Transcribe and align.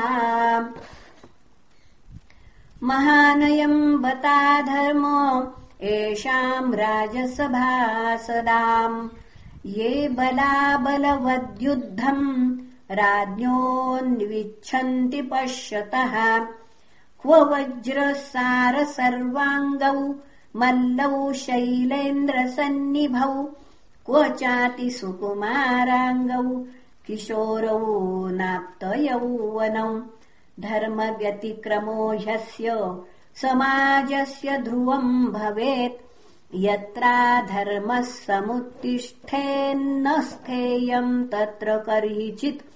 महानयम् 2.83 3.99
बता 3.99 4.61
धर्म 4.61 5.07
एषाम् 5.83 6.75
राजसभासदाम् 6.75 9.09
ये 9.67 10.09
बलाबलवद्युद्धम् 10.09 12.59
राज्ञोऽन्विच्छन्ति 12.91 15.23
पश्यतः। 15.23 16.47
क्व 17.23 17.35
वज्रसार 17.35 18.85
सर्वाङ्गौ 18.85 20.15
मल्लौ 20.57 21.33
शैलेन्द्रसन्निभौ। 21.33 23.49
क्व 24.07 24.29
चाति 24.29 24.91
सुकुमाराङ्गौ 24.91 26.65
किशोरौ 27.07 28.29
नाप्तयौवनौ। 28.29 30.03
धर्मव्यतिक्रमो 30.61 32.13
ह्यस्य 32.13 32.97
समाजस्य 33.35 34.59
ध्रुवम् 34.59 35.27
भवेत्। 35.27 36.13
यत्रा 36.55 37.41
धर्मः 37.41 38.01
समुत्तिष्ठेन्न 38.01 40.21
स्थेयम् 40.21 41.29
तत्र 41.29 41.79
कर्हिचित् 41.79 42.72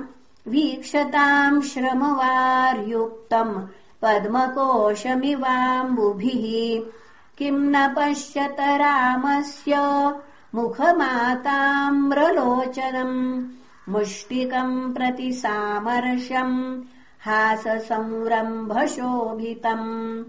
वीक्षताम् 0.48 1.62
श्रमवार्युक्तम् 1.62 3.66
पद्मकोशमिवाम्बुभिः। 4.03 6.44
किम् 7.38 7.72
न 7.72 7.94
पश्यत 7.97 8.56
रामस्य 8.60 9.75
मुखमाताम्रलोचनम् 10.54 13.44
मुष्टिकम् 13.88 14.94
प्रति 14.94 15.32
सामर्शम् 15.32 16.82
हाससंरम्भशोभितम् 17.26 20.25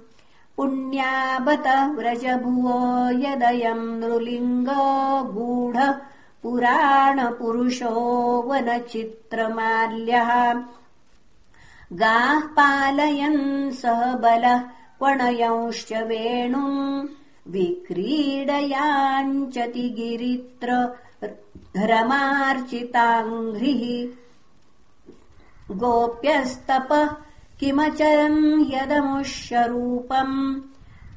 पुण्याबत 0.58 1.68
व्रजभुवो 1.96 2.80
यदयम् 3.20 4.00
नृलिङ्ग 4.00 4.70
गूढ 5.36 5.78
पुराणपुरुषो 6.44 8.42
वनचित्रमाल्यः। 8.42 10.62
गाः 11.94 12.40
पालयन् 12.40 13.72
सह 13.72 14.14
बलः 14.14 14.64
क्वणयंश्च 15.00 15.94
वेणुम् 15.94 17.08
विक्रीडयाञ्चति 17.48 19.90
गिरित्र 19.90 20.90
रमार्चिताङ्घ्रिः। 21.78 24.08
गोप्यस्तपः 25.76 27.10
किमचरम् 27.60 28.74
यदमुष्यरूपम्। 28.74 30.62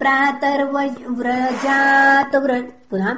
प्रातर्व्रजात् 0.00 2.36
पुनः 2.90 3.14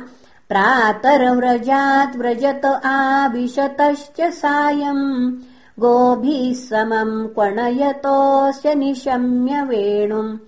प्रातर्व्रजात् 0.49 2.17
व्रजत 2.17 2.81
आविशतश्च 2.85 4.21
सायम् 4.21 5.37
गोभिः 5.81 6.55
समम् 6.55 7.35
क्वणयतोऽस्य 7.35 8.75
निशम्य 8.75 9.63
वेणुम् 9.63 10.39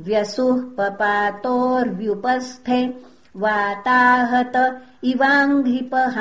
व्यसुः 0.05 0.59
पपातोर्व्युपस्थे 0.79 2.81
वाताहत 3.43 4.57
इवाङ्घ्रिपः 5.13 6.17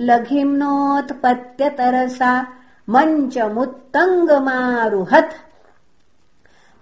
लघिम्नोत्पत्यतरसा 0.00 2.46
मञ्चमुत्तङ्गमारुहत्। 2.90 5.32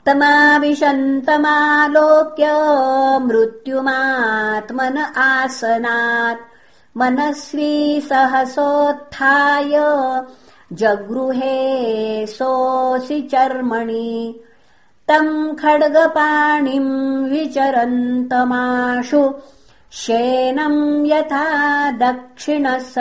तमाविशन्तमालोक्य 0.06 2.48
मृत्युमात्मन 3.18 5.12
आसनात्। 5.16 6.40
मनस्वी 6.96 8.00
सहसोत्थाय 8.00 9.72
जगृहे 10.72 12.26
सोऽसि 12.26 13.20
चर्मणि। 13.20 14.40
तम् 15.08 15.56
खड्गपाणिम् 15.56 17.30
विचरन्तमाशु 17.30 19.34
शेनम् 20.00 21.06
यथा 21.06 21.46
दक्षिणसव्यमम्बरे 22.02 23.00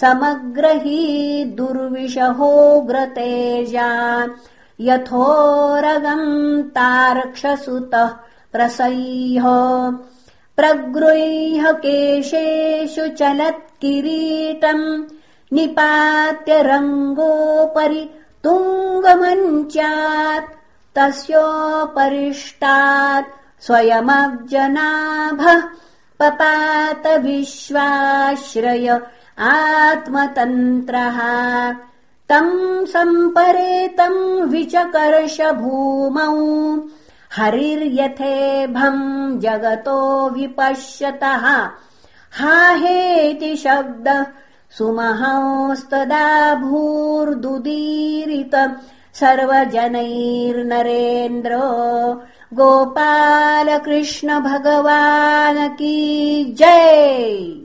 समग्रही 0.00 1.02
दुर्विषहोग्रतेजा 1.58 2.30
यथोरगम् 4.88 6.62
तार्क्षसुतः 6.76 8.08
प्रसह्य। 8.52 9.42
प्रगृह्य 10.56 11.72
केशेषु 11.84 13.04
चलत्किरीटम् 13.18 14.86
निपात्य 15.54 16.52
रङ्गोपरि 16.70 18.04
तुङ्गमञ्चात् 18.44 19.24
तस्योपरिष्टात् 20.96 21.84
स्वयमब्जनाभः 23.60 25.62
पपात 26.20 27.06
विश्वाश्रय 27.06 29.00
आत्मतन्त्रः। 29.38 31.20
तम् 32.28 32.86
सम्परेतम् 32.86 34.50
विचकर्ष 34.50 35.40
भूमौ। 35.40 36.78
हरिर्यथेभम् 37.36 39.40
जगतो 39.40 40.30
विपश्यतः। 40.30 41.70
हा 42.32 42.70
हेति 42.70 43.56
शब्दः 43.56 44.26
सुमहंस्तदा 44.78 46.54
भूर्दुदीरित। 46.54 48.76
सर्वजनैर्नरेन्द्र 49.14 51.54
गोपालकृष्ण 52.52 54.40
भगवान् 54.40 55.68
की 55.68 56.44
जय। 56.44 57.60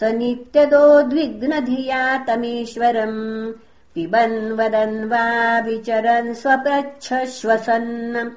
स 0.00 0.02
नित्यदोद्विग्नधिया 0.02 2.18
तमीश्वरम् 2.18 3.52
पिबन् 3.94 4.52
वदन् 4.52 5.04
वा 5.04 5.58
विचरन् 5.58 6.34
स्वपृच्छश्वसन् 6.34 8.30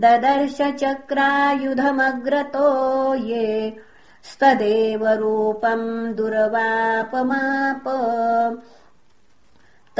ददर्श 0.00 0.58
चक्रायुधमग्रतो 0.60 3.14
ये 3.14 3.76
स्तदेव 4.24 5.08
रूपम् 5.08 6.14
दुर्वापमाप 6.14 7.84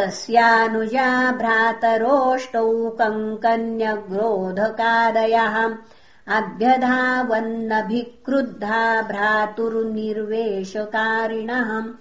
तस्यानुजा 0.00 1.32
भ्रातरोष्टौ 1.32 2.96
कङ्कन्यग्रोधकादयः 3.00 5.74
अभ्यधावन्नभिक्रुद्धा 6.36 9.02
भ्रातुर्निर्वेशकारिणः। 9.02 11.92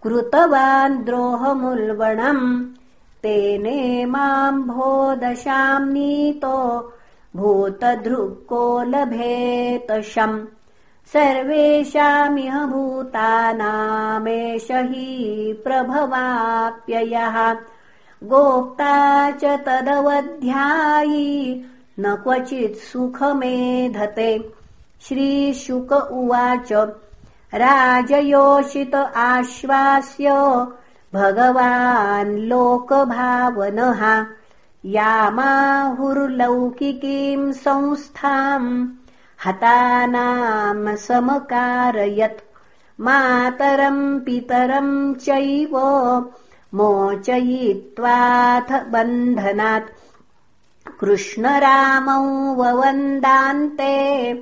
कृतवान् 0.02 1.04
द्रोहमुल्बणम् 1.04 2.64
तेने 3.22 4.06
माम् 4.06 4.62
भो 4.62 5.14
दशाम् 5.14 5.92
नीतो 5.92 6.92
भूतधृक्को 7.36 8.82
लभेतशम् 8.82 10.57
सर्वेषामिह 11.12 12.66
भूतानामेष 12.66 14.68
हि 14.70 15.60
प्रभवाप्ययः। 15.64 17.56
गोप्ता 18.24 19.30
च 19.30 19.44
तदवध्यायी 19.44 21.64
न 22.00 22.14
क्वचित् 22.14 22.76
सुखमेधते। 22.76 24.52
श्रीशुक 25.00 25.92
उवाच 25.92 26.72
राजयोषित 27.54 29.12
आश्वास्य 29.16 30.30
भगवान् 31.14 32.38
लोकभावनः। 32.38 34.26
यामाहुर्लौकिकीम् 34.84 37.52
संस्थाम् 37.52 38.88
हतानाम् 39.46 40.96
समकारयत्। 40.96 42.40
मातरम् 43.00 44.20
पितरम् 44.20 45.14
चैव 45.14 45.78
मोचयित्वाथ 46.74 48.62
बन्धनात्। 48.62 49.88
कृष्णरामौ 51.00 52.54
ववन्दान्ते 52.54 54.34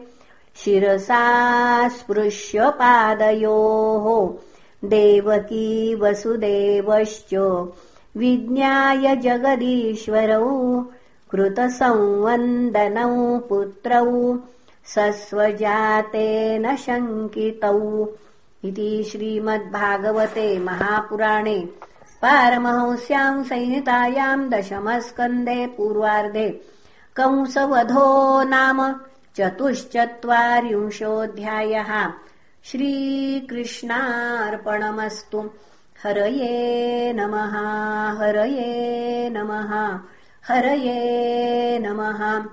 शिरसा 0.56 1.88
स्पृश्य 1.88 2.70
पादयोः 2.70 4.34
देवकी 4.88 5.94
वसुदेवश्च 5.94 7.34
विज्ञाय 8.16 9.16
जगदीश्वरौ 9.16 10.84
कृतसंवन्दनौ 11.30 13.38
पुत्रौ 13.38 14.38
सस्वजातेन 14.94 16.76
शङ्कितौ 16.76 18.06
इति 18.64 19.06
श्रीमद्भागवते 19.10 20.58
महापुराणे 20.58 21.68
पारमहंस्याम् 22.22 23.44
संहितायाम् 23.44 24.50
दशमस्कन्धे 24.50 25.66
पूर्वार्धे 25.66 26.60
कंसवधो 27.16 28.42
नाम 28.42 29.00
चतुश्चत्वारिंशोऽध्यायः। 29.36 32.12
श्रीकृष्णार्पणमस्तु। 32.64 35.50
हरये 36.02 37.12
नमः 37.12 37.54
हरये 38.20 39.30
नमः 39.30 40.00
हरये 40.48 41.78
नमः 41.78 42.44